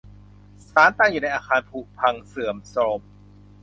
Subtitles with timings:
[0.69, 2.99] ศาลตั้งอยู่ในอาคารผุพังเสื่อมโทรม